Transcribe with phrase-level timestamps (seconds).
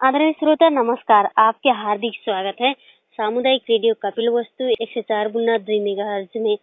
[0.00, 2.72] आदरणीय श्रोता, नमस्कार। आपके हार्दिक स्वागत है।
[3.18, 6.56] सामुदायिक रेडियो कपिल वस्तु, एक सौ चार गुना दुई मेगा में।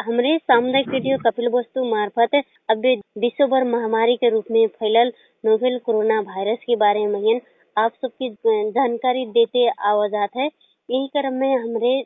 [0.00, 2.34] हमारे सामुदायिक रेडियो कपिल वस्तु मार्फत
[2.70, 2.86] अब
[3.18, 5.12] विश्व भर महामारी के रूप में फैलल
[5.44, 7.40] नोवेल कोरोना वायरस के बारे में
[7.76, 12.02] आप सबकी जानकारी देते आवाजात है। यही क्रम में हमारे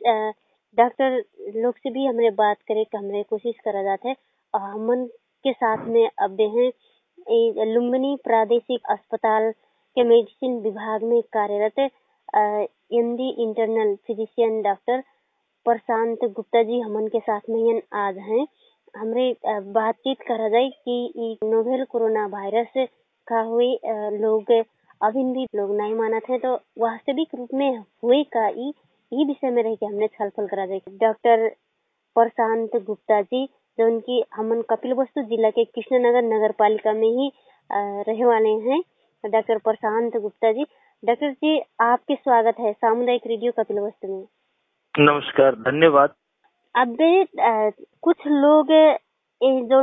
[0.77, 1.21] डॉक्टर
[1.55, 4.15] लोग से भी हमारे बात करे हमारे कोशिश करा जाता है।
[4.53, 5.05] और हमन
[5.43, 6.71] के साथ में अब हैं
[7.73, 9.53] लुम्बिनी प्रादेशिक अस्पताल
[9.95, 11.79] के मेडिसिन विभाग में कार्यरत
[12.93, 15.01] MD internal physician doctor
[15.65, 18.45] Prashant Gupta ji हमन के साथ में आज हैं।
[18.93, 19.25] हमरे
[19.73, 22.73] बातचीत करा जाए कि नोवेल कोरोना वायरस
[23.27, 23.67] का हुए
[24.17, 24.51] लोग
[25.01, 27.69] अभी भी लोग नहीं मानत है तो वास्तविक रूप में
[28.03, 31.47] हुए का ई विषय में रह के हमने छलफल करा जाए। डॉक्टर
[32.15, 33.45] प्रशांत गुप्ता जी,
[33.77, 37.31] जो उनकी हमन कपिल वस्तु जिला के कृष्णनगर नगर पालिका में ही
[37.69, 38.81] रहे वाले हैं
[39.23, 40.63] डॉक्टर प्रशांत गुप्ता जी।
[41.03, 44.25] डॉक्टर जी आपके स्वागत है सामुदायिक रेडियो कपिल वस्तु में।
[44.95, 46.13] नमस्कार धन्यवाद।
[46.75, 46.97] अब
[48.03, 48.67] कुछ लोग
[49.71, 49.81] जो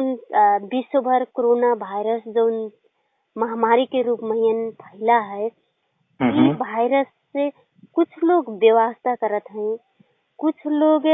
[0.67, 2.47] विश्व भर कोरोना वायरस जो
[3.37, 5.47] महामारी के रूप में फैला है
[6.61, 7.51] वायरस से
[7.97, 9.77] कुछ लोग व्यवस्था करत हैं।
[10.39, 11.07] कुछ लोग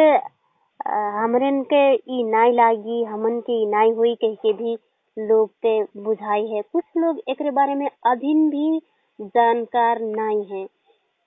[1.17, 4.77] हमरन के ई नाई लागी हमन के ई नाई हुई कह के भी
[5.19, 8.81] लोग के बुझाई है। कुछ लोग एक बारे में अभी भी
[9.21, 10.67] जानकार नहीं है।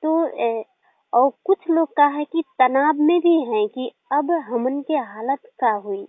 [0.04, 0.66] तो ए,
[1.14, 5.40] और कुछ लोग का है कि तनाव में भी हैं कि अब हमन के हालत
[5.60, 6.08] का हुई।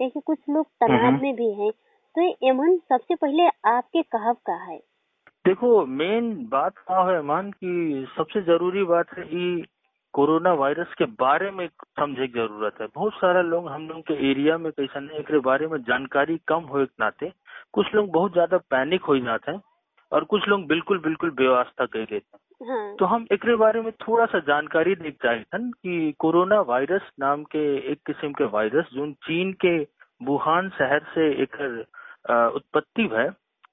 [0.00, 1.70] कैसे कुछ लोग तनाव में भी हैं।
[2.14, 4.78] तो एमन सबसे पहले आपके कहब का है।
[5.46, 9.66] देखो मेन बात का है मान की सबसे ज़रूरी बात है कि
[10.14, 14.14] कोरोना वायरस के बारे में समझे की ज़रूरत है। बहुत सारा लोग हम लोग के
[14.30, 17.32] एरिया में कैसा नहीं एक बारे में जानकारी कम हो नाते
[17.72, 19.60] कुछ लोग बहुत ज़्यादा पैनिक हो जाते हैं
[20.12, 23.92] और कुछ लोग बिल्कुल बिल्कुल व्यवस्था कर लेते हैं। हाँ। तो हम एक बारे में
[23.92, 28.88] थोड़ा सा जानकारी देख चाहे थे कि कोरोना वायरस नाम के एक किस्म के वायरस
[28.94, 29.78] जो चीन के
[30.20, 31.56] वुहान शहर से एक
[32.56, 33.28] उत्पत्ति है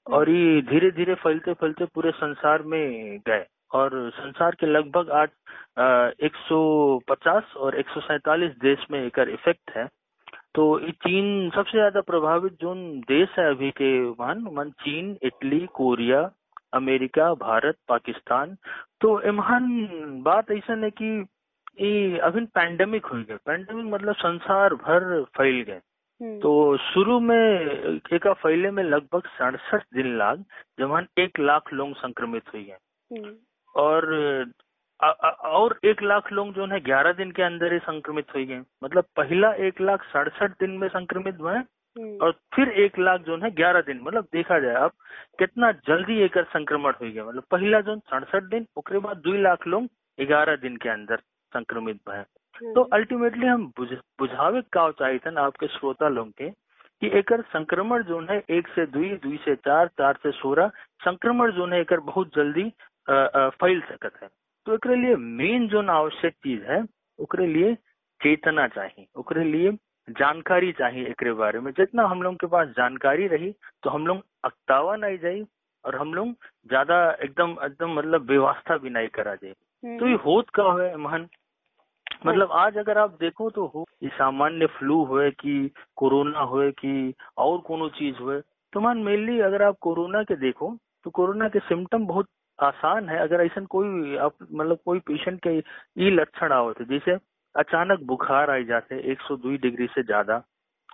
[0.07, 5.29] और ये धीरे धीरे फैलते फैलते पूरे संसार में गए। और संसार के लगभग आज
[6.23, 6.59] एक सौ
[7.09, 9.87] पचास और एक सौ सैतालीस देश में एक इफ़ेक्ट है।
[10.55, 12.73] तो ये चीन सबसे ज़्यादा प्रभावित जो
[13.07, 16.21] देश है अभी के मान मन चीन Italy Korea
[16.73, 18.55] America Bharat Pakistan.
[19.01, 19.67] तो इमहान
[20.25, 21.11] बात ऐसा है कि
[21.81, 25.81] ये अभी पैंडेमिक हो। गया पैंडेमिक मतलब संसार भर फैल गए।
[26.41, 26.51] तो
[26.83, 27.35] शुरू में
[28.13, 30.43] एक फैले में लगभग सड़सठ दिन लाग
[30.79, 32.77] जमान एक लाख लोग संक्रमित हुई है।
[33.77, 34.05] और
[34.99, 38.45] आ, आ, और एक लाख लोग जो है ग्यारह दिन के अंदर ही संक्रमित हो
[38.45, 41.59] गए। मतलब पहला एक लाख सड़सठ दिन में संक्रमित हुए
[42.17, 44.91] और फिर एक लाख जो है ग्यारह दिन। मतलब देखा जाए अब
[45.39, 49.67] कितना जल्दी एक संक्रमण हो गया। मतलब पहला जो सड़सठ दिन उसके बाद दो लाख
[49.67, 49.87] लोग
[50.19, 51.17] ग्यारह दिन के अंदर
[51.51, 52.23] संक्रमित हुए
[52.73, 53.87] तो अल्टीमेटली हम बुझ,
[54.19, 56.49] बुझावे का चाहिए था आपके श्रोता लोग के
[57.01, 60.71] कि एक संक्रमण जो है एक से दुई दुई से चार चार से सोलह
[61.05, 62.63] संक्रमण जो है एक बहुत जल्दी
[63.07, 64.29] फैल सकत है।
[64.67, 66.83] तो एक लिए मेन जो आवश्यक चीज़ है
[67.19, 67.73] ओकरे लिए
[68.21, 69.71] चेतना चाहिए ओकरे लिए
[70.07, 73.51] जानकारी चाहिए एक बारे में। जितना हम लोग के पास जानकारी रही
[73.83, 75.45] तो हम लोग अक्तावा नहीं जाये
[75.85, 76.31] और हम लोग
[76.69, 81.27] ज़्यादा एकदम एकदम मतलब व्यवस्था भी नहीं करा जाए तो ये होत का है महन?
[82.25, 87.13] मतलब आज अगर आप देखो तो हो ये सामान्य फ्लू हुए कि कोरोना हुए कि
[87.37, 88.39] और कोनो चीज़ हुए
[88.73, 92.27] तो मान मेनली अगर आप कोरोना के देखो तो कोरोना के सिम्टम बहुत
[92.59, 95.57] आसान है। अगर ऐसा कोई आप मतलब कोई पेशेंट के
[96.05, 97.17] ई लक्षण आवत है जैसे
[97.55, 100.41] अचानक बुखार आई जाते एक सौ दो डिग्री से ज़्यादा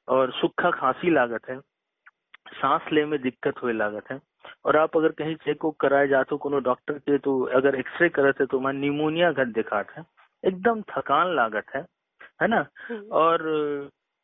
[0.08, 1.60] और सूखा खांसी लागत है
[2.54, 4.20] सांस ले में दिक्कत हुए लागत है
[4.66, 8.46] और आप अगर कहीं चेक उक कराए जाते कोनो डॉक्टर के तो अगर एक्सरे करते
[8.46, 10.04] तो मैं निमोनिया घर दिखात है।
[10.44, 11.82] एकदम थकान लागत है
[12.42, 12.66] है ना?
[13.14, 13.42] और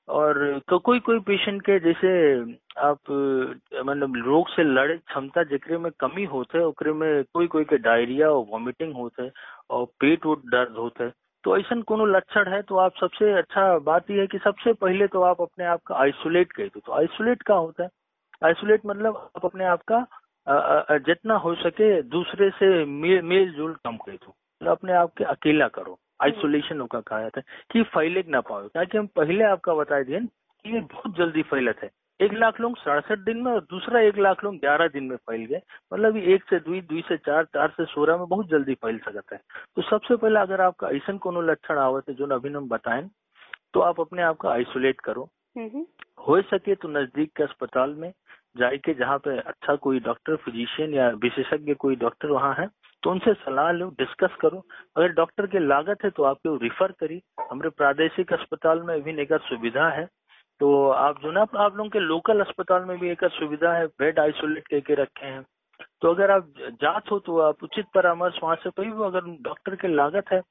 [0.09, 0.37] और
[0.69, 2.09] तो कोई कोई पेशेंट के जैसे
[2.81, 3.11] आप
[3.85, 7.77] मतलब रोग से लड़े, क्षमता ज़िक्र में कमी होते है ओकरे में कोई कोई के
[7.79, 9.31] डायरिया और वॉमिटिंग होते है,
[9.69, 11.09] और पेट वोट दर्द होते
[11.43, 15.07] तो ऐसा कोनो लक्षण है तो आप सबसे अच्छा बात यह है कि सबसे पहले
[15.07, 17.89] तो आप अपने आप का आइसोलेट कह दो। तो आइसोलेट का होता है?
[18.41, 20.05] आइसोलेट मतलब आप अपने आप का
[21.05, 25.67] जितना हो सके दूसरे से मेल जोल कम कर दो। मतलब अपने आप के अकेला
[25.67, 30.03] करो। आइसोलेशन का कहा जाता है कि फैले ना पाओ। ताकि हम पहले आपका बताए
[30.03, 31.89] दिए कि ये बहुत जल्दी फैलत है
[32.19, 35.45] एक लाख लोग सड़सठ दिन में और दूसरा एक लाख लोग ग्यारह दिन में फैल
[35.45, 35.61] गए।
[35.93, 39.35] मतलब एक से दुई दुई से चार चार से सोलह में बहुत जल्दी फैल सकता
[39.35, 39.41] है।
[39.75, 43.09] तो सबसे पहले अगर आपका ऐसा कोनो लक्षण आवत है जो अभी हम बताएँ
[43.73, 45.29] तो आप अपने आप का आइसोलेट करो।
[46.27, 48.11] हो सके तो नज़दीक के अस्पताल में
[48.55, 52.67] जाके जहाँ पे अच्छा कोई डॉक्टर फिजिशियन या विशेषज्ञ कोई डॉक्टर वहाँ है
[53.03, 54.63] तो उनसे सलाह लो डिस्कस करो।
[54.97, 59.33] अगर डॉक्टर की लागत है तो आपको रिफर करी हमारे प्रादेशिक अस्पताल में भी एक
[59.41, 60.05] सुविधा है।
[60.61, 64.19] तो आप जो ना, आप लोगों के लोकल अस्पताल में भी एक सुविधा है बेड
[64.19, 65.45] आइसोलेट करके रखे हैं।
[66.01, 69.87] तो अगर आप जात हो तो आप उचित परामर्श वहाँ से भी अगर डॉक्टर के
[69.87, 70.41] लागत है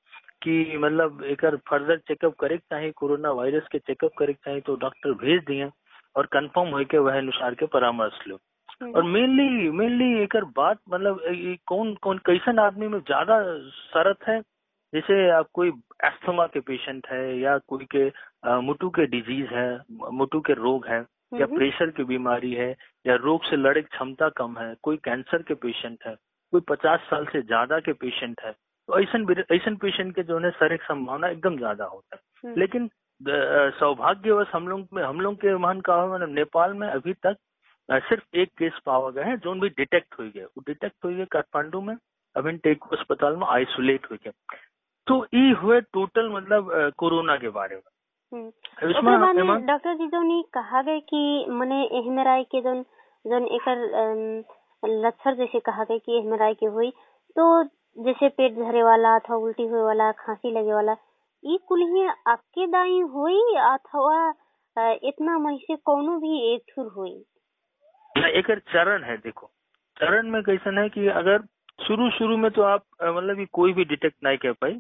[0.42, 5.12] कि मतलब एक फर्दर चेकअप करे चाहिए कोरोना वायरस के चेकअप करे चाहिए तो डॉक्टर
[5.24, 5.68] भेज दिए।
[6.16, 8.38] और कंफर्म हो के वह अनुसार के परामर्श लो
[8.82, 11.20] हम्म। और मेनली मेनली एक बात मतलब
[11.66, 13.38] कौन कौन कैसन आदमी में ज़्यादा
[13.68, 14.40] शरत है
[14.92, 15.68] जैसे आप कोई
[16.04, 18.06] एस्थमा के पेशेंट है या कोई के
[18.60, 19.68] मुटु के डिज़ीज़ है
[20.12, 21.00] मुटु के रोग है
[21.34, 22.70] या प्रेशर हम्म। की बीमारी है
[23.06, 26.14] या रोग से लड़े क्षमता कम है कोई कैंसर के पेशेंट है
[26.52, 29.18] कोई पचास साल से ज़्यादा के पेशेंट है तो ऐसा
[29.54, 32.88] ऐसा पेशेंट के जो है सर एक संभावना एकदम ज़्यादा होता है हम्म। लेकिन
[33.22, 37.36] सौभाग्यवश हम लोग में हम लोग के मान का मतलब नेपाल में अभी तक
[37.90, 41.24] सिर्फ़ एक केस पावा गया है जो भी डिटेक्ट हुई गए वो डिटेक्ट हुई गए
[41.24, 41.94] काठमांडू में
[42.36, 44.32] अभी टेको अस्पताल में आइसोलेट हुई गए
[45.06, 47.82] तो ये हुए टोटल मतलब कोरोना के बारे में।
[48.32, 48.50] हम्म।
[49.66, 52.74] डॉक्टर जी जो ने कहा गए कि मने एहमराई के जो
[53.24, 54.44] जो एक
[54.84, 56.90] लक्षण जैसे कहा गए कि एहमराई के हुई।
[57.36, 57.64] तो
[57.98, 60.94] जैसे पेट झरे वाला अथवा उल्टी हुए वाला खांसी लगे वाला
[61.44, 64.28] ये कुल ही आपके दाई हुई अथवा
[65.02, 67.12] इतना मही से कोनो भी एक ठुर हुई
[68.38, 69.50] एक चरण है देखो
[69.96, 71.42] चरण में कैसा है कि अगर
[71.86, 74.72] शुरू शुरू में तो आप मतलब कोई भी डिटेक्ट नहीं कर पाई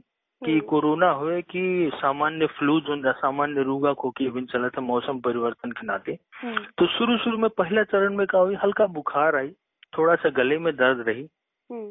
[0.42, 5.20] कि हम्म। कोरोना हुए कि सामान्य फ्लू जो सामान्य रूगा खोकी अभी चला था मौसम
[5.20, 9.36] परिवर्तन के नाते हम्म। तो शुरू शुरू में पहला चरण में क्या हुई हल्का बुखार
[9.36, 9.50] आई
[9.98, 11.28] थोड़ा सा गले में दर्द रही
[11.70, 11.90] हम्म।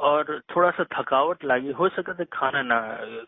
[0.00, 2.78] और थोड़ा सा थकावट लगी। हो सके तो खाना ना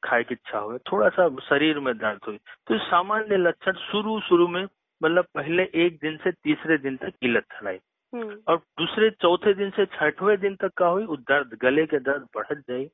[0.04, 2.38] खाए की इच्छा हो थोड़ा सा शरीर में दर्द हुई।
[2.68, 4.62] तो सामान्य लक्षण शुरू शुरू में
[5.00, 7.78] मतलब पहले एक दिन से तीसरे दिन तक किलत चलाई
[8.12, 12.64] और दूसरे चौथे दिन से छठवें दिन तक का हुई दर्द गले के दर्द बढ़त
[12.68, 12.88] जाये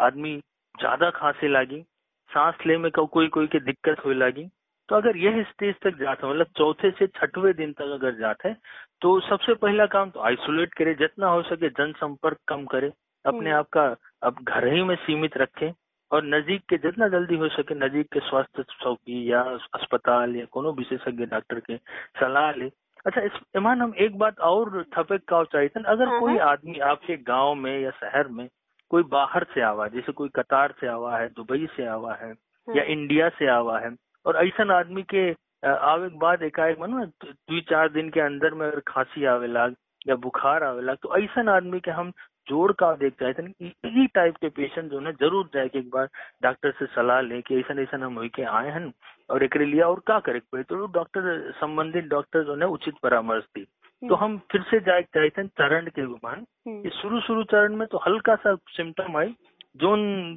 [0.00, 0.36] आदमी
[0.74, 1.82] ज़्यादा खांसी लगी।
[2.30, 4.44] सांस ले में कोई कोई के दिक्कत हुई लगी।
[4.88, 8.54] तो अगर यह स्टेज तक जाता मतलब चौथे से छठवें दिन तक अगर जाता है
[9.02, 12.90] तो सबसे पहला काम तो आइसोलेट करे। जितना हो सके जनसंपर्क कम करे।
[13.24, 13.84] अपने हम्म। आप का
[14.22, 15.72] अब घर ही में सीमित रखें
[16.10, 19.40] और नज़दीक के जितना जल्दी हो सके नज़दीक के स्वास्थ्य चौकी या
[19.74, 21.76] अस्पताल या कोनो विशेषज्ञ डॉक्टर के
[22.20, 22.70] सलाह ले
[23.06, 26.78] अच्छा इस ईमान हम एक बात और थपे का चाहिए अगर हाँ, कोई हाँ। आदमी
[26.78, 28.48] आपके गाँव में या शहर में
[28.90, 32.30] कोई बाहर से आवा है जैसे कोई कतार से आवा है दुबई से आवा है
[32.30, 33.94] या हाँ। इंडिया से आवा है
[34.26, 35.30] और ऐसा आदमी के
[35.66, 39.74] आवे के बाद एकाएक मन दो चार दिन के अंदर में अगर खांसी आवे लाग
[40.08, 42.12] या बुखार आवे लाग तो ऐसा आदमी के हम
[42.50, 45.90] जोड़ का देख चाहते हैं इसी टाइप के पेशेंट जो है ज़रूर जाए कि एक
[45.90, 46.08] बार
[46.42, 48.92] डॉक्टर से सलाह ले कि ऐसा ऐसा हम के आए हैं
[49.30, 50.40] और एक लिया और क्या करे?
[50.52, 53.66] पड़े तो डॉक्टर संबंधित डॉक्टर जो है उचित परामर्श दी।
[54.02, 57.98] तो हम फिर से जाए चाहते चरण के गुमान हम्म। शुरू शुरू चरण में तो
[58.06, 59.34] हल्का सा सिम्टम आई
[59.80, 59.94] जो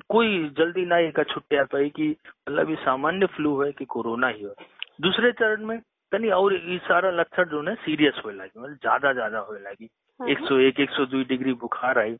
[0.10, 4.44] कोई जल्दी ना एक छुट्टिया पाई कि मतलब ये सामान्य फ्लू है कि कोरोना ही
[4.44, 4.54] है।
[5.02, 5.80] दूसरे चरण में
[6.12, 9.90] कहीं और ये सारा लक्षण जो है सीरियस होने लगी मतलब ज़्यादा ज़्यादा होने लगी।
[10.24, 12.16] एक सौ एक एक सौ दो डिग्री बुखार आई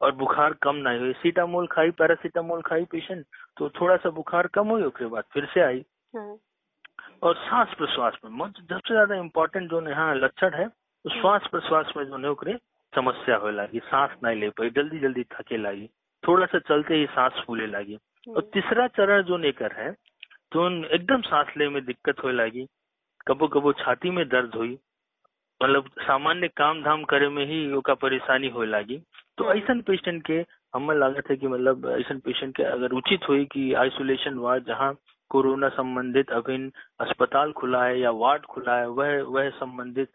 [0.00, 3.24] और बुखार कम ना हुई सीटामोल खाई पैरासीटामोल खाई पेशेंट
[3.56, 5.84] तो थोड़ा सा बुखार कम हुई उसके बाद फिर से आई
[6.14, 6.36] हाँ।
[7.22, 12.04] और सांस प्रश्वास में सबसे ज़्यादा इम्पोर्टेंट जो यहाँ लक्षण है तो श्वास प्रश्वास में
[12.04, 12.56] जो है
[12.92, 15.86] समस्या हो लगी सांस नहीं ले पाई जल्दी जल्दी थके लगी
[16.22, 19.90] थोड़ा सा चलते ही सांस फूले लगी और हम्म। तीसरा चरण जो लेकर है
[20.52, 22.66] तो एकदम सांस ले में दिक्कत हो लगी
[23.26, 24.78] कबो कबो छाती में दर्द हुई
[25.64, 27.58] मतलब सामान्य काम धाम करे में ही
[28.02, 29.02] परेशानी हो लगी।
[29.38, 30.44] तो हम्म। ऐसा पेशेंट के
[30.74, 34.94] हमें लागत है कि मतलब ऐसा पेशेंट के अगर उचित हुई कि आइसोलेशन वार्ड जहाँ
[35.30, 40.08] कोरोना संबंधित अभिन्न अस्पताल खुला है या वार्ड खुला है वह वह संबंधित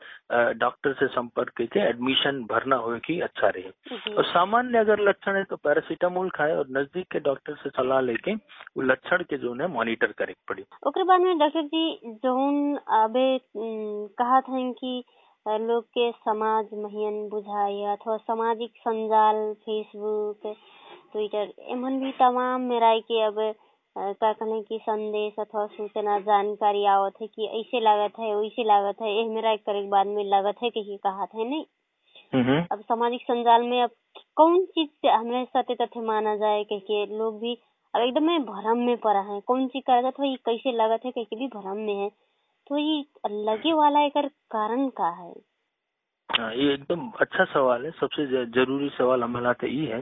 [0.58, 5.44] डॉक्टर से संपर्क करके एडमिशन भरना हो कि अच्छा रहे। और सामान्य अगर लक्षण है
[5.44, 9.68] तो पैरासीटामोल खाए और नज़दीक के डॉक्टर से सलाह लेके वो लक्षण के जो है
[9.74, 12.36] मॉनिटर करे पड़ी। ओकर बाद में डॉक्टर जी जो
[13.04, 13.28] अबे
[13.58, 15.04] कहा था कि
[15.58, 20.42] लोग के समाज महियन बुझाई अथवा सामाजिक संजाल फेसबुक
[21.12, 23.36] ट्विटर एमन भी तमाम मेराई के अब
[23.98, 29.02] का कहने की संदेश अथवा सूचना जानकारी आवत है कि ऐसे लागत है वैसे लागत
[29.02, 31.66] है यह मेरा करे बाद में लागत है कि कहा था नहीं?
[32.72, 33.90] अब सामाजिक संजाल में अब
[34.36, 37.54] कौन चीज़ हमें सत्य तथ्य माना जाए कह के लोग भी
[37.94, 41.12] अब एकदम भ्रम में पड़ा है कौन चीज़ का लागत है ये कैसे लागत है
[41.12, 42.10] कह के भी भ्रम में है।
[42.70, 45.34] तो ये लगे वाला एक कारण का है?
[46.32, 50.02] हाँ, ये एकदम अच्छा सवाल है। सबसे ज़रूरी सवाल हमारा ये है।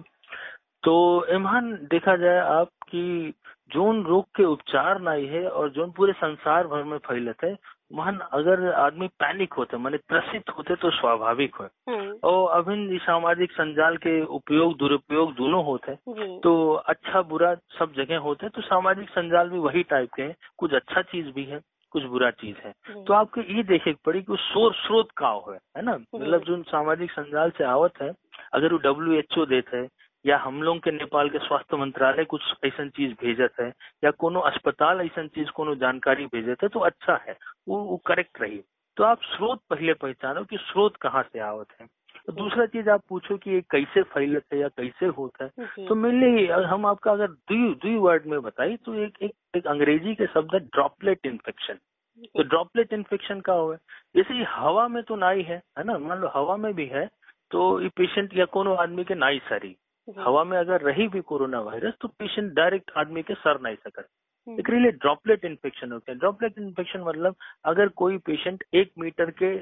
[0.83, 3.33] तो इमहान देखा जाए आप आपकी
[3.71, 7.57] जोन रोग के उपचार नहीं है और जोन पूरे संसार भर में फैलत है
[7.93, 13.51] वहाँ अगर आदमी पैनिक होते माने त्रसित होते तो स्वाभाविक हो हम्म, और अभिन्न सामाजिक
[13.51, 18.61] संजाल के उपयोग दुरुपयोग दोनों होते हैं। तो अच्छा बुरा सब जगह होते हैं तो
[18.61, 22.57] सामाजिक संजाल भी वही टाइप के हैं। कुछ अच्छा चीज़ भी है। कुछ बुरा चीज़
[22.57, 22.73] है।
[23.05, 25.91] तो आपको ये देखे पड़ी कि सोर स्रोत का है है ना?
[26.15, 28.13] मतलब जो सामाजिक संजाल से आवत है
[28.53, 29.87] अगर वो डब्ल्यू एच ओ देते है
[30.25, 33.71] या हम लोग के नेपाल के स्वास्थ्य मंत्रालय कुछ ऐसा चीज़ भेजत है
[34.03, 38.41] या कोनो अस्पताल ऐसा चीज़ कोनो जानकारी भेजत है तो अच्छा है वो वो करेक्ट
[38.41, 38.61] रही
[38.97, 41.87] तो आप स्रोत पहले पहचानो कि स्रोत कहाँ से आवत है।
[42.27, 46.45] दूसरा चीज़ आप पूछो कि ये कैसे फैलत है या कैसे होता है तो मेनली
[46.71, 50.53] हम आपका अगर दुई दुई वर्ड में बताई तो एक एक, एक अंग्रेज़ी के शब्द
[50.53, 51.79] है ड्रॉपलेट इन्फेक्शन
[52.25, 53.75] तो ड्रॉपलेट इन्फेक्शन का हुआ
[54.15, 55.97] जैसे ये हवा में तो नाई है है ना?
[55.97, 57.05] मान लो हवा में भी है
[57.51, 59.75] तो ये पेशेंट या कोनो आदमी के नाई सरी।
[60.07, 64.07] हवा में अगर रही भी कोरोना वायरस तो पेशेंट डायरेक्ट आदमी के सर नहीं सकत
[64.47, 69.55] एक रिले ड्रॉपलेट इन्फेक्शन होते हैं। ड्रॉपलेट इन्फेक्शन मतलब अगर कोई पेशेंट एक मीटर के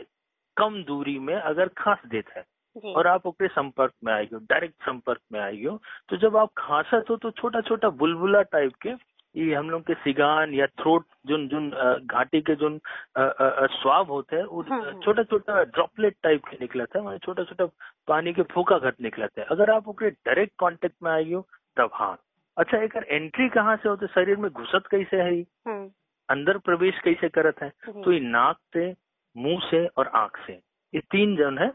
[0.58, 2.46] कम दूरी में अगर खांस देता है
[2.94, 5.68] और आप ओकरे संपर्क में आएगी डायरेक्ट संपर्क में आएगी
[6.10, 8.94] तो जब आप खांसत हो तो छोटा छोटा बुलबुला टाइप के
[9.36, 12.78] ये हम लोग के सिगान या थ्रोट जोन जोन अ, घाटी के जोन
[13.18, 17.20] अ, स्वाब होते हैं वो हाँ, हाँ। छोटा छोटा ड्रॉपलेट टाइप के निकला था मतलब
[17.20, 17.66] छोटा छोटा
[18.08, 21.42] पानी के फूका घट निकला था अगर आप ओकरे डायरेक्ट कांटेक्ट में आई हो
[21.78, 22.18] तब हाँ।
[22.58, 25.46] अच्छा एक एंट्री कहाँ से होते शरीर में घुसत कैसे है ये?
[25.68, 25.90] हम्म,
[26.30, 27.70] अंदर प्रवेश कैसे करत है?
[28.04, 28.94] तो ये नाक से
[29.36, 30.54] मुँह से और आँख से।
[30.94, 31.68] ये तीन जन है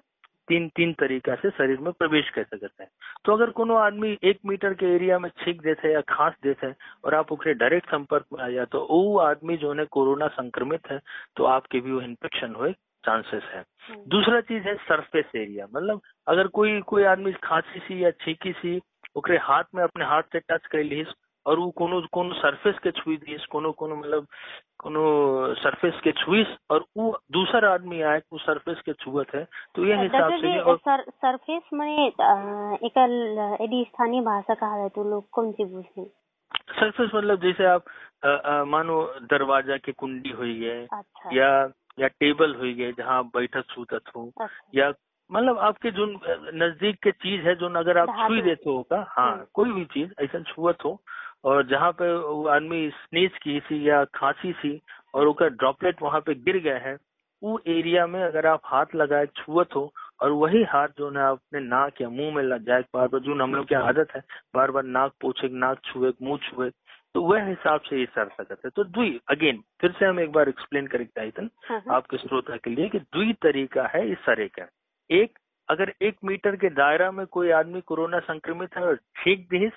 [0.50, 2.90] तीन तीन तरीका से शरीर में प्रवेश कर करते हैं।
[3.25, 6.66] तो अगर कोनो आदमी एक मीटर के एरिया में छींक देते हैं या खांस देते
[6.66, 10.28] हैं और आप उसके डायरेक्ट संपर्क में आ जाए तो वो आदमी जो है कोरोना
[10.28, 11.00] संक्रमित है
[11.37, 12.73] तो आपके भी वो इन्फेक्शन हुए
[13.04, 13.62] चांसेस है।
[14.09, 18.80] दूसरा चीज़ है सरफेस एरिया मतलब अगर कोई कोई आदमी खांसी सी या छींकी सी
[19.16, 21.02] ओकरे हाथ में अपने हाथ से टच कर ली
[21.47, 24.26] और वो कोनो कोनो सरफेस के छुई दिस कोनो कोनो मतलब
[24.78, 25.02] कोनो
[25.54, 29.44] सरफेस के छुईस और वो दूसरा आदमी आए वो सरफेस के छुअत है
[29.75, 33.12] तो ये हिसाब डॉक्टर से और सर सरफेस में अ, एकल
[33.62, 36.04] यदि स्थानीय भाषा कहा जाए तो लोग कौन सी बुझे
[36.78, 37.85] सरफेस मतलब जैसे आप
[38.68, 41.50] मानो दरवाज़ा की कुंडी हुई है अच्छा या
[42.00, 44.92] या टेबल हुई है जहाँ आप बैठक सूतत हो अच्छा या
[45.30, 49.06] मतलब आपके जो नज़दीक के चीज़ है जो अगर आप। छुई देते हो का हम्म।
[49.09, 50.92] हाँ कोई भी चीज़ ऐसा छुअत हो
[51.44, 54.80] और जहाँ पे वो आदमी स्नीज की सी या खांसी सी
[55.14, 56.97] और उसका ड्रॉपलेट वहाँ पे गिर गया है
[57.42, 61.61] वो एरिया में अगर आप हाथ लगाए छुअत हो और वही हाथ जो है अपने
[61.61, 64.23] नाक या मुँह में लग जाए बार बार जो हम लोग की आदत है
[64.54, 66.70] बार बार नाक पोछे नाक छुए मुँह छुए
[67.14, 70.32] तो वह हिसाब से ये सर सकते है। तो दुई अगेन फिर से हम एक
[70.32, 74.18] बार एक्सप्लेन करें चाहिए हाँ, हाँ, आपके श्रोता के लिए कि दुई तरीका है इस
[74.18, 74.68] सरे का।
[75.11, 79.73] एक अगर एक मीटर के दायरा में कोई आदमी कोरोना संक्रमित है और ठीक दिस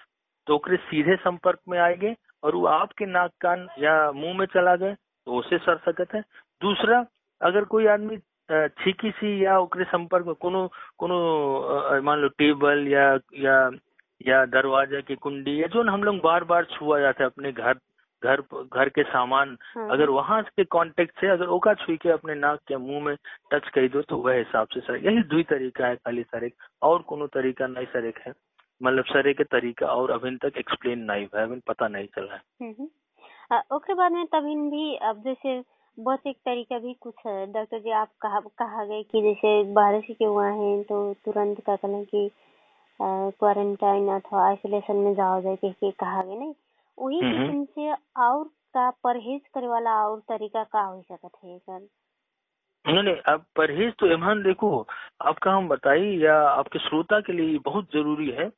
[0.48, 4.76] तो ओकरे सीधे संपर्क में आएँगे और वो आपके नाक कान या मुँह में चला
[4.76, 6.22] गए तो उसे सर सकत है।
[6.62, 7.06] दूसरा
[7.42, 8.18] अगर कोई आदमी
[8.52, 10.68] छींकी सी या ओकरे संपर्क में कोनो
[11.00, 13.08] कोनो मान लो टेबल या
[13.40, 13.56] या
[14.28, 17.74] या दरवाज़ा की कुंडी या जो हम लोग बार बार छुआ जाता है अपने घर
[18.24, 18.42] घर
[18.74, 22.72] घर के सामान हाँ, अगर वहाँ के कांटेक्ट से अगर ओका छुई के अपने नाक
[22.72, 23.16] या मुँह में
[23.52, 26.56] टच कर दो तो वह हिसाब से सर यही दुई तरीका है खाली सर एक
[26.82, 28.34] और कोनो तरीका नहीं सर एक है।
[28.82, 32.34] मतलब सर के तरीका और अभी तक एक्सप्लेन नहीं हुआ है अभी पता नहीं चला
[32.34, 32.88] है। हम्म।
[33.52, 35.60] अ, ओकरे बाद में तभी भी अब जैसे
[35.98, 40.02] बस एक तरीका भी कुछ है। डॉक्टर जी आप कहा कहा गए कि जैसे बाहर
[40.02, 42.30] से के हुआ है तो तुरंत का कहना कि
[43.00, 46.54] क्वारंटाइन अथवा आइसोलेशन में जाओ जाए कह के कहा गए नहीं।
[46.98, 47.92] वही। किस्म से
[48.24, 51.88] और का परहेज करे वाला और तरीका का हो सकता है सर?
[52.86, 54.88] नहीं नहीं अब परहेज तो ईमान देखो
[55.22, 58.50] आपका हम बताइए या आपके श्रोता के लिए बहुत ज़रूरी है।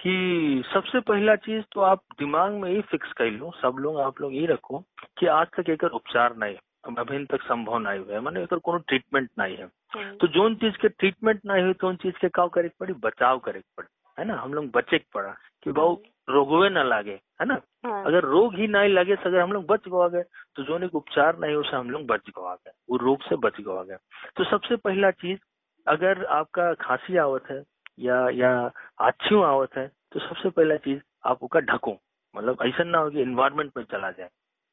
[0.00, 4.20] कि सबसे पहला चीज़ तो आप दिमाग में ही फिक्स कर लो सब लोग आप
[4.20, 4.78] लोग ये रखो
[5.18, 6.56] कि आज तक एक उपचार नहीं
[6.98, 10.54] अभी तक संभव नहीं हुआ है माने एकर कोनो ट्रीटमेंट नहीं है। हम्म, तो जोन
[10.54, 12.92] चीज़ के ट्रीटमेंट नहीं हुई तो उन चीज़ के काव करे के पड़ी?
[12.92, 13.88] बचाव करे के पड़ी
[14.18, 14.34] है ना?
[14.34, 15.96] हम लोग बचे के पड़ा कि बहु
[16.28, 17.60] रोगवे न लागे है ना?
[17.86, 20.22] हाँ, अगर रोग ही नहीं लगे तो अगर हम लोग बच गवा गए
[20.56, 23.60] तो जो एक उपचार नहीं उसे हम लोग बच गवा गए वो रोग से बच
[23.60, 23.96] गवा गए।
[24.36, 25.38] तो सबसे पहला चीज़
[25.86, 27.62] अगर आपका खांसी आवत है
[27.98, 28.70] या या
[29.00, 31.98] आछियों आवत है तो सबसे पहला चीज़ आप उसका ढको।
[32.36, 34.28] मतलब ऐसा ना हो कि इन्वायरमेंट में चला जाए।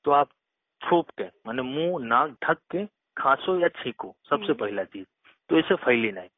[0.06, 0.28] तो आप
[0.82, 2.86] थोप के माने मुँह नाक ढक के
[3.18, 5.06] खांसो या छींको सबसे हम्म। पहला चीज़।
[5.50, 6.30] तो इसे फैली नहीं।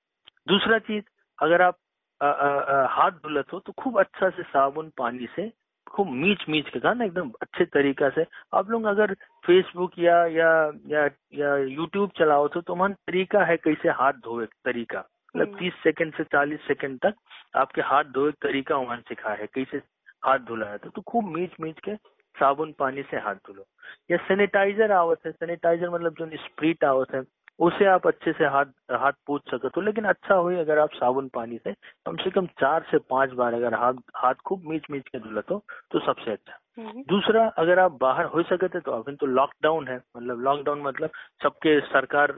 [0.48, 1.04] दूसरा चीज़
[1.40, 1.78] अगर आप
[2.22, 5.52] अ, अ, अ, हाथ धुलत हो तो खूब अच्छा से साबुन पानी से
[5.92, 9.14] खूब मीच मीच के का ना एकदम अच्छे तरीका से। आप लोग अगर
[9.46, 10.50] फेसबुक या या
[10.88, 15.06] या या यूट्यूब चलाओ तो तुम्हारा तरीका है कैसे हाथ धोए तरीका।
[15.36, 17.16] मतलब हम्म। तीस सेकंड से चालीस सेकंड तक
[17.56, 19.82] आपके हाथ धोए तरीका उन्होंने सिखाया है कैसे
[20.26, 21.96] हाथ धुला है तो खूब मीच मीच के
[22.36, 23.66] साबुन पानी से हाथ धुलो
[24.12, 27.22] या सैनिटाइजर आवत है सैनिटाइजर मतलब जो स्प्रिट आवत है
[27.60, 31.28] उसे आप अच्छे से हाथ हाथ पूछ सकते हो लेकिन अच्छा हुई अगर आप साबुन
[31.28, 31.74] पानी से
[32.06, 35.42] कम से कम चार से पाँच बार अगर हाथ हाथ खूब मीच मीच के धुला
[35.42, 39.26] तो, तो सबसे अच्छा। हम्म, दूसरा अगर आप बाहर हो सके थे तो अभी तो
[39.26, 41.10] लॉकडाउन है मतलब लॉकडाउन मतलब
[41.44, 42.32] सबके सरकार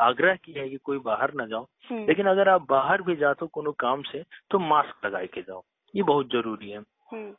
[0.00, 3.38] आग्रह की है कि कोई बाहर ना जाओ। हम्म, लेकिन अगर आप बाहर भी जाते
[3.42, 5.62] हो कोनो काम से तो मास्क लगाए के जाओ।
[5.94, 6.78] ये बहुत ज़रूरी है।
[7.12, 7.32] हम्म,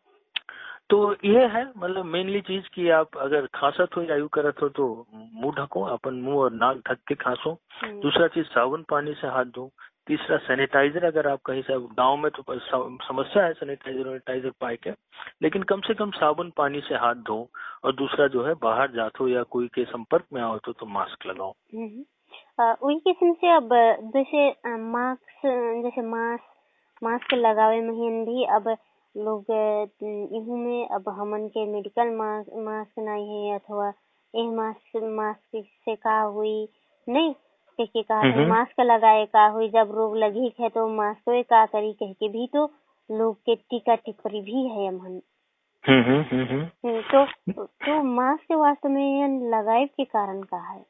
[0.89, 4.69] तो ये है मतलब मेनली चीज़ कि आप अगर खांसत हो या यू करत हो
[4.69, 7.51] तो मुँह ढको अपन मुँह और नाक ढक के खांसो।
[7.81, 9.69] हम्म, दूसरा चीज़ साबुन पानी से हाथ धो।
[10.07, 12.43] तीसरा सैनिटाइजर अगर आप कहीं से गाँव में तो
[13.07, 14.91] समस्या है सैनिटाइजर वैनिटाइजर पाए के।
[15.41, 17.47] लेकिन कम से कम साबुन पानी से हाथ धो
[17.83, 21.25] और दूसरा जो है बाहर जाते या कोई के संपर्क में आओ तो, तो मास्क
[21.25, 22.05] लगाओ। हम्म।
[22.83, 23.69] वही किस्म से अब
[24.15, 25.45] जैसे मास्क
[25.83, 28.75] जैसे मास्क मास्क लगावे महिन भी अब
[29.15, 33.87] लोग इहू में अब हमन के मेडिकल मास्क मास्क नहीं है अथवा
[34.33, 36.67] एह मास्क मास्क से का हुई
[37.07, 37.33] नहीं
[37.79, 41.93] कह के कहा। मास्क लगाए का हुई जब रोग लगी है तो मास्क का करी
[41.93, 42.65] कह के भी तो
[43.09, 45.19] लोग के टीका टिप्पणी भी है हमन।
[45.83, 50.85] हम्म तो तो मास्क वास्तव में लगाए के कारण का है।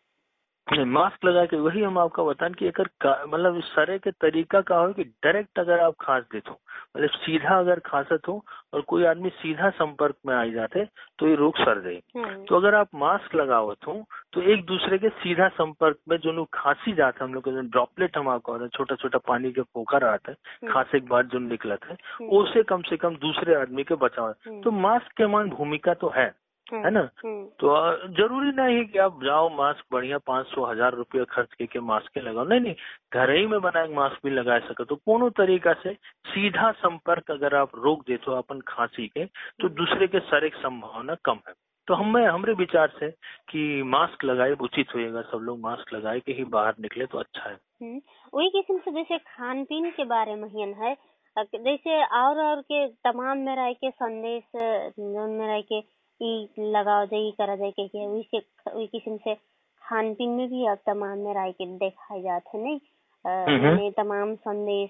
[0.68, 2.88] मास्क लगा के वही हम आपका बतान कि अगर
[3.28, 6.60] मतलब सरे के तरीका का हो कि डायरेक्ट अगर आप खांस देते हो
[6.98, 8.44] मतलब सीधा अगर खांसत हो
[8.74, 10.84] और कोई आदमी सीधा संपर्क में आ जाते
[11.20, 13.94] तो ये रोग सर जाए हम्म, तो अगर आप मास्क लगावत हो
[14.34, 17.62] तो एक दूसरे के सीधा संपर्क में जो लोग खांसी जाता है हम लोग के
[17.70, 21.40] ड्रॉपलेट हम आपको छोटा छोटा पानी के पोखर आता है हम्म, खांसे के बाद जो
[21.40, 24.34] निकलत है हम्म, उससे कम से कम दूसरे आदमी के बचाव।
[24.64, 26.32] तो मास्क के मान भूमिका तो है।
[26.74, 27.02] है ना?
[27.24, 31.54] हम्म, तो ज़रूरी नहीं है कि आप जाओ मास्क बढ़िया पाँच सौ हज़ार रुपया खर्च
[31.54, 32.76] करके मास्क लगाओ। नहीं नहीं
[33.14, 35.94] घर ही में बनाए मास्क भी लगा सको। तो कोनो तरीका से
[36.28, 39.26] सीधा संपर्क अगर आप रोक देते हो अपन खांसी के
[39.62, 41.54] तो दूसरे के सर एक संभावना कम है।
[41.88, 43.10] तो हमें हमारे विचार से
[43.50, 47.50] कि मास्क लगाए उचित होएगा सब लोग मास्क लगाए के ही बाहर निकले तो अच्छा
[47.50, 48.00] है। हम्म,
[48.34, 50.50] वही किस्म से जैसे खान पीन के बारे में
[50.82, 50.96] है
[51.38, 55.82] जैसे और और के तमाम में रह के संदेश में रह के
[56.22, 59.36] ई लगाओ जाए ई करा जाए के के वही से किस्म से
[59.82, 62.80] खान पीन में भी अब तमाम में रह के देखा जात है नहीं
[63.26, 64.90] अ, हम्म। तमाम संदेश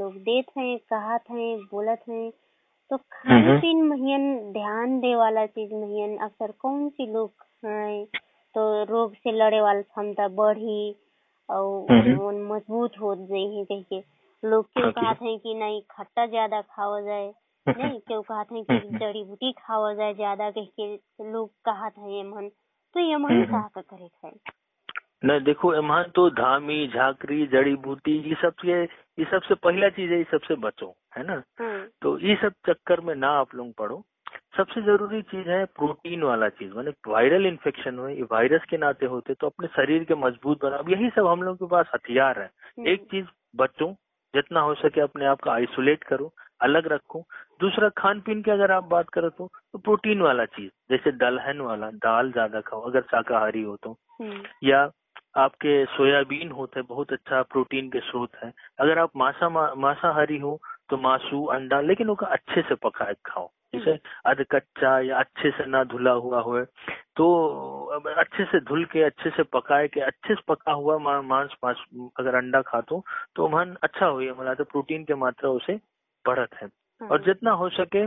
[0.00, 2.30] लोग देत हैं कहत हैं बोलत हैं
[2.90, 8.04] तो खान हम्म। पीन महियन ध्यान दे वाला चीज़ महियन अक्सर कौन सी लोग खाएँ
[8.54, 10.80] तो रोग से लड़े वाला क्षमता बढ़ी
[11.48, 14.02] और हम्म। मज़बूत हो जाए कह के
[14.42, 15.02] लोग क्यों Okay.
[15.04, 17.32] कहते हैं कि नहीं खट्टा ज़्यादा खावा जाए
[17.68, 22.00] नहीं क्यों कहते हैं कि हम्म। जड़ी बूटी खावा जाए ज़्यादा कह के लोग कहते
[22.00, 22.48] हैं यमन
[22.94, 24.32] तो यमन हम्म। का का करे है
[25.24, 30.10] नहीं देखो एमान तो धामी झाकरी जड़ी बूटी ये सब के ये सबसे पहला चीज़
[30.12, 31.42] है ये सबसे बचो है ना?
[31.60, 34.02] हम्म। तो ये सब चक्कर में ना आप लोग पढ़ो
[34.56, 39.06] सबसे ज़रूरी चीज़ है प्रोटीन वाला चीज़ माने वायरल इन्फेक्शन हुए ये वायरस के नाते
[39.06, 42.46] होते तो अपने शरीर के मज़बूत बनाओ यही सब हम लोग के पास हथियार है।
[42.46, 43.26] हम्म। एक चीज़
[43.56, 43.92] बच्चों
[44.34, 47.20] जितना हो सके अपने आप का आइसोलेट करो। अलग रखो।
[47.60, 51.60] दूसरा खान पीन की अगर आप बात करो तो, तो प्रोटीन वाला चीज़ जैसे दलहन
[51.60, 54.88] वाला दाल ज़्यादा खाओ अगर शाकाहारी हो तो। हम्म। या
[55.36, 60.58] आपके सोयाबीन होते हैं बहुत अच्छा प्रोटीन के स्रोत है। अगर आप मांसा मांसाहारी हो
[60.90, 65.64] तो मासू अंडा लेकिन उसका अच्छे से पका खाओ। जैसे अध कच्चा या अच्छे से
[65.66, 66.60] ना धुला हुआ हो
[67.16, 67.24] तो
[68.16, 71.84] अच्छे से धुल के अच्छे से पकाए के अच्छे से पका हुआ मांस मांस
[72.20, 73.02] अगर अंडा खातो
[73.36, 75.78] तो मन अच्छा हो मतलब प्रोटीन की मात्रा उसे
[76.28, 76.68] बढ़त है।
[77.00, 78.04] और जितना हो सके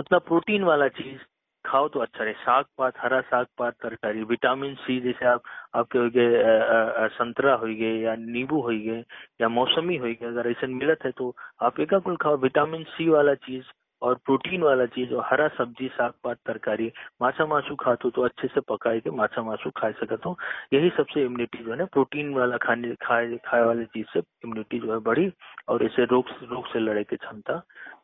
[0.00, 1.20] उतना प्रोटीन वाला चीज़
[1.64, 5.42] खाओ तो अच्छा रहे। साग पात हरा साग पात तरकारी विटामिन सी जैसे आप
[5.76, 8.98] आपके हो गए संतरा हो गए या नींबू हो गए
[9.40, 13.08] या मौसमी हो गए अगर ऐसा मिलत है तो आप एक कुल खाओ। विटामिन सी
[13.08, 13.64] वाला चीज़
[14.02, 16.90] और प्रोटीन वाला चीज़ और हरा सब्ज़ी साग पात तरकारी
[17.22, 20.36] माछा मासू खातो तो अच्छे से पकाए के माछा मासू खा सकते हो
[20.72, 24.80] यही सबसे इम्यूनिटी जो है ना प्रोटीन वाला खाने खाए खाए वाले चीज़ से इम्यूनिटी
[24.80, 25.30] जो है बढ़ी
[25.68, 27.62] और इसे रोग रोग से लड़े की क्षमता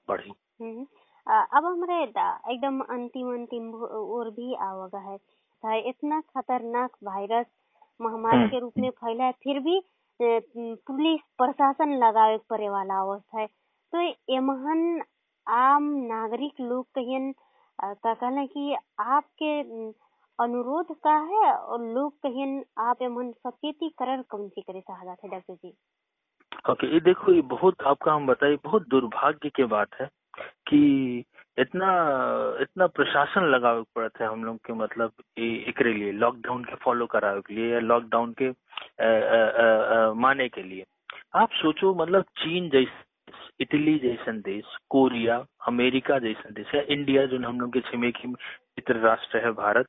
[0.09, 0.87] बढ़ी हम्म।
[1.27, 5.19] अब हमारे एकदम अंतिम अंतिम और भी आवागा है
[5.89, 7.47] इतना खतरनाक वायरस
[8.01, 9.81] महामारी हम्म। के रूप में फैला है फिर भी
[10.21, 13.47] पुलिस प्रशासन लगावे पड़े वाला अवस्था है
[13.93, 15.01] तो एमहन
[15.49, 16.87] आम नागरिक लोग
[17.83, 19.61] अ, का कहना कि आपके
[20.39, 25.55] अनुरोध का है और लोग कहियन आप एमहन सचेतीकरण कौन सी करे चाहत है डॉक्टर
[25.55, 25.75] जी?
[26.71, 30.09] ओके ये देखो ये बहुत आपका हम बताइए बहुत दुर्भाग्य की बात है
[30.69, 31.25] कि
[31.59, 31.89] इतना
[32.61, 37.41] इतना प्रशासन लगावे पड़ता है हम लोग के मतलब एक लिए लॉकडाउन के फॉलो करावे
[37.41, 38.53] के लिए या लॉकडाउन के अ,
[39.01, 40.85] अ, अ, अ, माने के लिए।
[41.35, 43.08] आप सोचो मतलब चीन जैसे
[43.61, 48.97] इटली जैसन देश कोरिया अमेरिका जैसन देश या इंडिया जो हम लोग के छिमेकी मित्र
[48.97, 49.87] राष्ट्र है भारत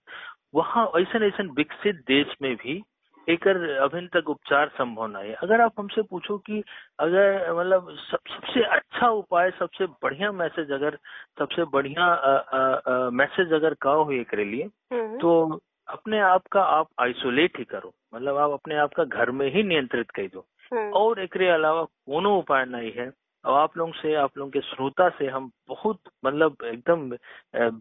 [0.56, 2.82] वहाँ ऐसा ऐसा विकसित देश में भी
[3.28, 6.64] एक अभिन तक उपचार संभव नहीं है अगर आप हमसे पूछो कि
[7.00, 10.98] अगर मतलब सब, सबसे अच्छा उपाय सबसे बढ़िया मैसेज अगर
[11.40, 17.58] सबसे बढ़िया मैसेज अगर कहो हुए एक लिए हम्म। तो अपने आप का आप आइसोलेट
[17.58, 21.20] ही करो मतलब आप अपने आप का घर में ही नियंत्रित कर दो हम्म। और
[21.20, 23.12] एक अलावा कोनो उपाय नहीं है
[23.46, 27.10] और आप लोग से, आप लोगों के श्रोता से हम बहुत मतलब एकदम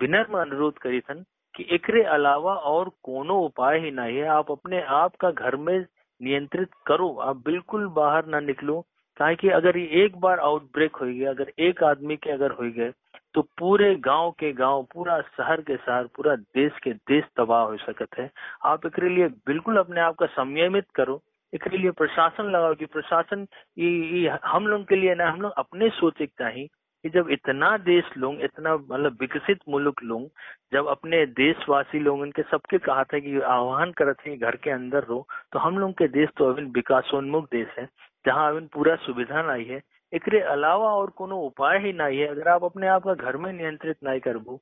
[0.00, 4.82] विनम्र अनुरोध करी थन कि एकरे अलावा और कोनो उपाय ही नहीं है। आप अपने
[4.96, 5.78] आप का घर में
[6.20, 8.80] नियंत्रित करो। आप बिल्कुल बाहर ना निकलो
[9.16, 12.70] कहा कि अगर ये एक बार आउटब्रेक हो गया, अगर एक आदमी के अगर हो
[12.72, 12.92] गए
[13.34, 17.76] तो पूरे गाँव के गाँव, पूरा शहर के शहर, पूरा देश के देश तबाह हो
[17.76, 18.30] सकते है।
[18.64, 21.20] आप एक लिए बिल्कुल अपने आप का संयमित करो।
[21.54, 23.46] एक लिए प्रशासन लगाओ कि प्रशासन
[23.78, 26.66] ये, ये हम लोग के लिए ना हम लोग अपने सोचे चाहिए
[27.04, 30.30] कि जब इतना देश लोग इतना मतलब विकसित मुल्क लोग
[30.72, 35.02] जब अपने देशवासी लोग इनके सबके कहा था कि आह्वान करते हैं घर के अंदर
[35.02, 37.88] रहो तो हम लोग के देश तो अभी विकासोन्मुख देश है
[38.26, 39.80] जहाँ अभी पूरा सुविधा नहीं है।
[40.12, 43.52] एक अलावा और कोनो उपाय ही नहीं है। अगर आप अपने आप का घर में
[43.52, 44.60] नियंत्रित नहीं करबो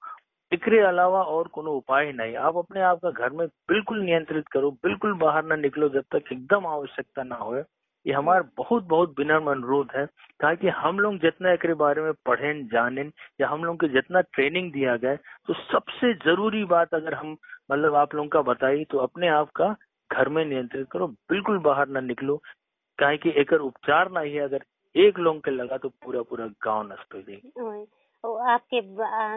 [0.53, 4.71] एकरे अलावा और कोनो उपाय नहीं। आप अपने आप का घर में बिल्कुल नियंत्रित करो,
[4.71, 7.57] बिल्कुल बाहर ना निकलो जब तक एकदम आवश्यकता ना हो।
[8.07, 10.05] ये हमारा बहुत बहुत विनम्र अनुरोध है,
[10.41, 13.03] ताकि हम लोग जितना एक बारे में पढ़ें, जाने,
[13.41, 15.15] या हम लोग को जितना ट्रेनिंग दिया गया
[15.47, 17.37] तो सबसे ज़रूरी बात अगर हम
[17.73, 19.75] मतलब आप लोगों का बताई तो अपने आप का
[20.11, 22.37] घर में नियंत्रित करो, बिल्कुल बाहर ना निकलो।
[22.99, 26.83] कहे कि एक उपचार ना ही अगर एक लोग के लगा तो पूरा पूरा गाँव
[26.83, 27.85] नष्ट हो जाएगी।
[28.51, 28.81] आपके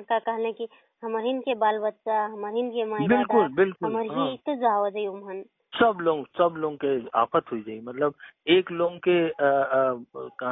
[0.04, 0.68] का कहने की
[1.04, 5.44] हमारिन के बाल बच्चा हमारिन के माई बिल्कुल बिल्कुल हमारी हाँ। तो जाओ दे उमहन
[5.74, 8.14] सब लोग सब लोग के आफत हुई जाये मतलब
[8.48, 9.18] एक लोग के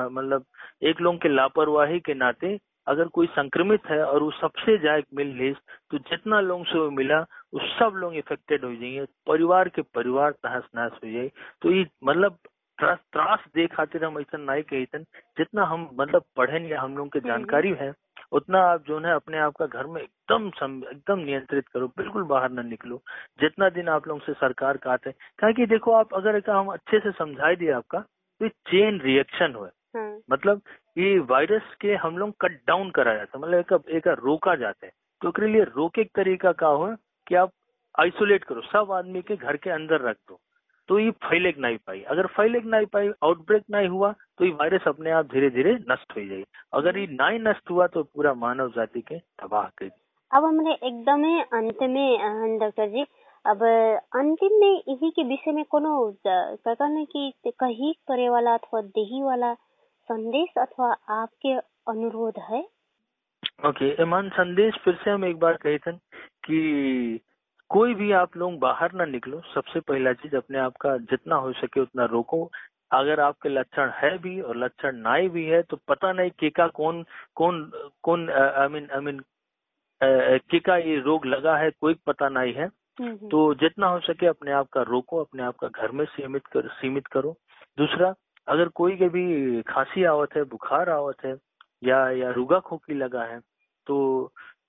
[0.10, 0.45] मतलब
[0.83, 2.57] एक लोग के लापरवाही के नाते
[2.88, 5.51] अगर कोई संक्रमित है और वो सबसे जाए मिल ले
[5.91, 7.19] तो जितना लोग से वो मिला
[7.53, 11.29] वो सब लोग इफेक्टेड हो जाएँगे परिवार के परिवार तहस नहस हो जाए
[11.62, 12.38] तो ये मतलब
[12.77, 14.99] त्रास दे खातिर हम ऐसा नहीं कहते
[15.38, 17.91] जितना हम मतलब पढ़े या हम लोग के हम्म। जानकारी है
[18.31, 20.47] उतना आप जो है अपने आप का घर में एकदम
[20.91, 23.01] एकदम नियंत्रित करो बिल्कुल बाहर ना निकलो।
[23.41, 25.09] जितना दिन आप लोग से सरकार कहते
[25.43, 27.99] हैं कि देखो आप अगर हम अच्छे से समझाई दिए आपका
[28.41, 30.61] तो चेन रिएक्शन हुए हाँ। मतलब
[30.97, 34.85] ये वायरस के हम लोग कट डाउन करा जाता है मतलब एक, एक रोका जाते
[34.87, 36.95] हैं। तो उसके लिए रोके तरीका क्या हो
[37.27, 37.51] कि आप
[37.99, 40.39] आइसोलेट करो सब आदमी के घर के अंदर रख दो।
[40.89, 44.88] तो ये फैले नहीं पाई। अगर फैले नहीं पाई आउटब्रेक नहीं हुआ तो ये वायरस
[44.88, 48.69] अपने आप धीरे धीरे नष्ट हो जाएगी। अगर ये नहीं नष्ट हुआ तो पूरा मानव
[48.76, 49.89] जाति के तबाह कर
[50.32, 51.23] अब हमने एकदम
[51.58, 53.06] अंत में डॉक्टर जी
[53.45, 53.63] अब
[54.15, 55.91] अंतिम में इसी के विषय में कोनो
[56.28, 59.54] कहने की कही करे वाला अथवा देही वाला
[60.10, 61.54] संदेश अथवा आपके
[61.91, 62.60] अनुरोध है?
[63.65, 65.91] ओके okay, ईमान संदेश फिर से हम एक बार कहे थे
[66.45, 67.19] कि
[67.71, 71.51] कोई भी आप लोग बाहर ना निकलो सबसे पहला चीज़ अपने आप का जितना हो
[71.53, 72.49] सके उतना रोको।
[72.91, 76.67] अगर आपके लक्षण है भी और लक्षण नाई भी है तो पता नहीं के का
[76.75, 77.03] कौन
[77.36, 77.60] कौन
[78.03, 79.19] कौन आई मीन आई मीन
[80.01, 82.67] के का ये रोग लगा है कोई पता नहीं है।
[83.32, 86.67] तो जितना हो सके अपने आप का रोको अपने आप का घर में सीमित कर
[86.73, 87.36] सीमित करो।
[87.77, 88.13] दूसरा
[88.47, 91.36] अगर कोई के भी खांसी आवत है बुखार आवत है
[91.84, 93.39] या या रुगा खोखी लगा है
[93.88, 93.97] तो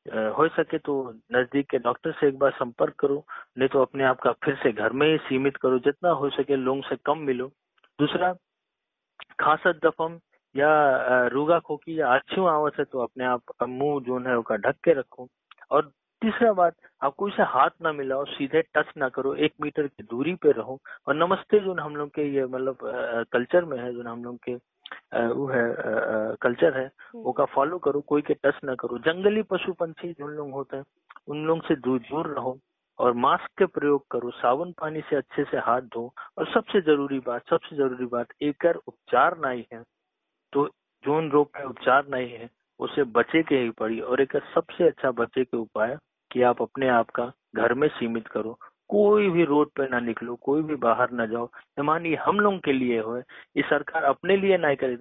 [0.09, 0.95] हो सके तो
[1.33, 3.25] नज़दीक के डॉक्टर से एक बार संपर्क करो,
[3.59, 6.57] नहीं तो अपने आप का फिर से घर में ही सीमित करो, जितना हो सके
[6.57, 7.47] लोगों से कम मिलो।
[7.99, 8.33] दूसरा,
[9.41, 10.19] खांसत दफम
[10.55, 14.77] या रूगा खोकी या अच्छी आवत है तो अपने आप मुँह जो है उसका ढक
[14.85, 15.29] के रखो।
[15.71, 15.91] और
[16.23, 20.03] तीसरा बात, आप कोई से हाथ ना मिलाओ, सीधे टच ना करो, एक मीटर की
[20.05, 22.79] दूरी पे रहो। और नमस्ते जो हम लोग के ये मतलब
[23.33, 24.55] कल्चर में है, जो हम लोग के
[25.15, 25.65] वो है
[26.43, 30.27] कल्चर है। वो का फॉलो करो कोई के टच ना करो जंगली पशु पंछी जो
[30.27, 30.85] लोग होते हैं
[31.29, 32.59] उन लोग से दूर दूर रहो
[32.99, 37.19] और मास्क के प्रयोग करो साबुन पानी से अच्छे से हाथ धो और सबसे ज़रूरी
[37.19, 39.83] बात सबसे ज़रूरी बात एक उपचार नहीं है
[40.53, 40.67] तो
[41.05, 42.49] जो रोग का उपचार नहीं है
[42.81, 45.97] उसे बचे के ही पड़ी और एक सबसे अच्छा बचे के उपाय
[46.33, 48.59] कि आप अपने आप का घर में सीमित करो
[48.91, 51.49] कोई भी रोड पे ना निकलो कोई भी बाहर ना जाओ।
[51.85, 54.97] मानिए हम लोग के लिए हो ये सरकार अपने लिए नहीं करे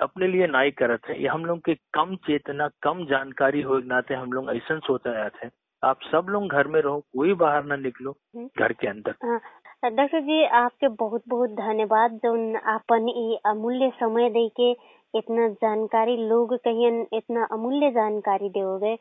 [0.00, 4.14] अपने लिए नहीं करत है। ये हम लोग के कम चेतना कम जानकारी हो नाते
[4.14, 7.76] हम लोग ऐसा सोचा जाते हैं आप सब लोग घर में रहो कोई बाहर ना
[7.76, 9.40] निकलो हम्म। घर के अंदर। हाँ,
[9.84, 12.32] डॉक्टर जी आपके बहुत बहुत धन्यवाद। जो
[12.74, 14.70] अपन ये अमूल्य समय दे के
[15.14, 18.94] इतना जानकारी लोग कहीं इतना अमूल्य जानकारी दोगे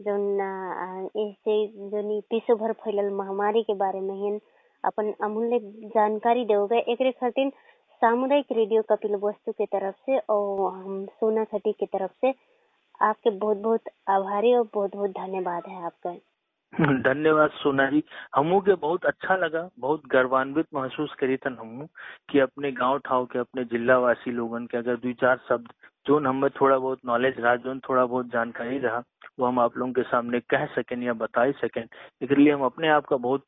[0.00, 0.40] जौन
[1.22, 1.56] एसे
[1.90, 4.38] जौन विश्व भर फैलल महामारी के बारे में ही,
[4.84, 5.58] अपन अमूल्य
[5.96, 7.50] जानकारी दोगे एक खातिर
[8.02, 12.34] सामुदायिक रेडियो कपिल वस्तु के तरफ़ से और हम सोना खटी के तरफ़ से
[13.00, 16.16] आपके बहुत बहुत आभारी और बहुत बहुत धन्यवाद है आपका।
[17.04, 18.02] धन्यवाद सोना जी
[18.36, 21.86] हमू के बहुत अच्छा लगा, बहुत गर्वान्वित महसूस करी थन हमू
[22.30, 25.72] कि अपने गाँव ठाव के, अपने जिला वासी लोगन के, अगर दो चार शब्द
[26.06, 29.02] जो हमें थोड़ा बहुत नॉलेज रहा, जो थोड़ा बहुत जानकारी रहा,
[29.38, 31.82] वो हम आप लोगों के सामने कह सकें या बता सकें।
[32.22, 33.44] इसलिए हम अपने आप का बहुत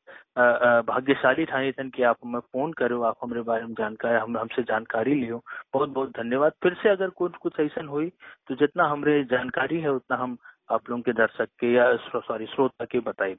[0.87, 4.63] भाग्यशाली ठानी थन कि आप हमें फ़ोन करो, आप हमारे बारे में जानकारी, हम, हमसे
[4.63, 5.41] जानकारी लियो।
[5.73, 8.09] बहुत बहुत धन्यवाद। फिर से अगर कुछ कुछ ऐसा हुई
[8.49, 10.37] तो जितना हमारे जानकारी है, उतना हम
[10.71, 13.31] आप लोगों के दर्शक के या सॉरी श्रोता के बताए।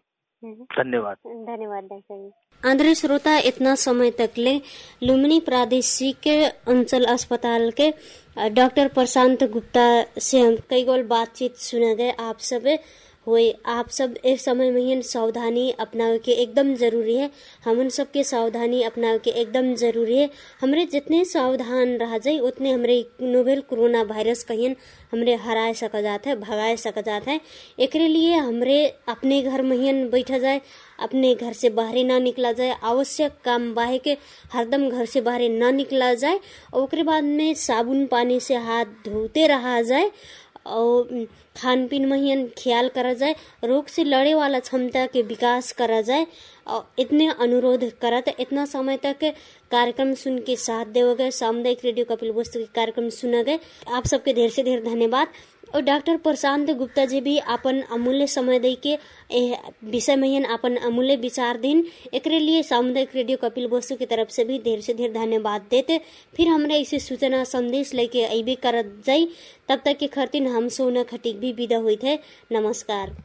[0.44, 2.30] हम्म। धन्यवाद। धन्यवाद डॉक्टर
[2.68, 4.54] आंध्र श्रोता इतना समय तक ले
[5.02, 6.28] लुम्बिनी प्रादेशिक
[6.68, 7.90] अंचल अस्पताल के
[8.50, 9.86] डॉक्टर प्रशांत गुप्ता
[10.18, 12.66] से हम कई गोल बातचीत सुने गए आप सब
[13.26, 17.30] हुए आप सब इस समय में सावधानी अपनावे के एकदम ज़रूरी है।
[17.64, 20.28] हम उन सबके सावधानी अपनावे के एकदम ज़रूरी है।
[20.60, 24.70] हमरे जितने सावधान रह जाए उतने हमरे नोवेल कोरोना वायरस कहीं
[25.12, 27.40] हमरे हरा सक जाता है, भगाए सक जाता है।
[27.80, 30.60] एक लिए हमरे अपने घर में बैठा जाए,
[31.00, 34.16] अपने घर से बाहर ना निकला जाए। आवश्यक काम बाहे के
[34.52, 36.40] हरदम घर से बाहर ना निकला जाए।
[36.74, 40.10] और बाद में साबुन पानी से हाथ धोते रहा जाए।
[40.66, 46.00] और खान पीन में ख्याल करा जाए, रोग से लड़े वाला क्षमता के विकास करा
[46.00, 46.26] जाए,
[46.66, 49.32] और इतने अनुरोध करा था, इतना समय तक
[49.70, 54.06] कार्यक्रम सुन के साथ दे गए सामुदायिक रेडियो कपिल वस्तु के कार्यक्रम सुना गए आप
[54.06, 55.28] सबके ढेर से ढेर धन्यवाद।
[55.74, 58.96] और डॉक्टर प्रशांत गुप्ता जी भी अपन अमूल्य समय दे के
[59.90, 64.44] विषय में अपन अमूल्य विचार दिन। एक लिए सामुदायिक रेडियो कपिल बसु की तरफ़ से
[64.44, 66.00] भी ढेर से ढेर धन्यवाद देते।
[66.36, 69.28] फिर हमारे इसे सूचना संदेश लेके अबे कर जाई।
[69.68, 72.18] तब तक के खरतीन हम सोना खटिक भी विदा हुई थे।
[72.52, 73.22] नमस्कार।